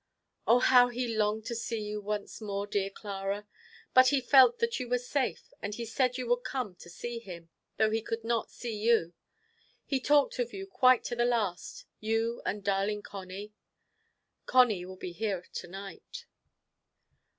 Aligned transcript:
"Oh, 0.47 0.57
how 0.57 0.87
he 0.87 1.15
longed 1.15 1.45
to 1.45 1.53
see 1.53 1.79
you 1.79 2.01
once 2.01 2.41
more, 2.41 2.65
dear 2.65 2.89
Clara, 2.89 3.45
But 3.93 4.07
he 4.07 4.19
felt 4.19 4.57
that 4.57 4.79
you 4.79 4.89
were 4.89 4.97
safe, 4.97 5.53
and 5.61 5.75
he 5.75 5.85
said 5.85 6.17
you 6.17 6.25
would 6.29 6.43
come 6.43 6.73
to 6.77 6.89
see 6.89 7.19
him, 7.19 7.49
though 7.77 7.91
he 7.91 8.01
could 8.01 8.23
not 8.23 8.49
see 8.49 8.75
you. 8.75 9.13
He 9.85 9.99
talked 9.99 10.39
of 10.39 10.53
you 10.53 10.65
quite 10.65 11.03
to 11.03 11.15
the 11.15 11.25
last; 11.25 11.85
you 11.99 12.41
and 12.47 12.63
darling 12.63 13.03
Conny." 13.03 13.53
"Conny 14.47 14.85
will 14.85 14.97
be 14.97 15.11
here 15.11 15.45
to 15.53 15.67
night." 15.67 16.25